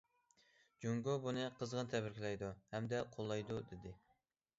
[0.85, 3.93] جۇڭگو بۇنى قىزغىن تەبرىكلەيدۇ ھەمدە قوللايدۇ، دېدى.